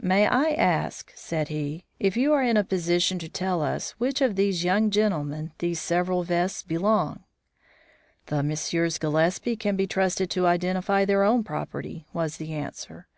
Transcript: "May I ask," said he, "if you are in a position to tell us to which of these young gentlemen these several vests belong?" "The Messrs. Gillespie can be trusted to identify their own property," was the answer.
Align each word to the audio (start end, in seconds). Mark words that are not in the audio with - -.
"May 0.00 0.28
I 0.28 0.50
ask," 0.50 1.10
said 1.16 1.48
he, 1.48 1.86
"if 1.98 2.16
you 2.16 2.32
are 2.34 2.42
in 2.44 2.56
a 2.56 2.62
position 2.62 3.18
to 3.18 3.28
tell 3.28 3.62
us 3.62 3.88
to 3.90 3.94
which 3.98 4.20
of 4.20 4.36
these 4.36 4.62
young 4.62 4.90
gentlemen 4.92 5.50
these 5.58 5.80
several 5.80 6.22
vests 6.22 6.62
belong?" 6.62 7.24
"The 8.26 8.44
Messrs. 8.44 8.98
Gillespie 8.98 9.56
can 9.56 9.74
be 9.74 9.88
trusted 9.88 10.30
to 10.30 10.46
identify 10.46 11.04
their 11.04 11.24
own 11.24 11.42
property," 11.42 12.06
was 12.14 12.36
the 12.36 12.52
answer. 12.54 13.08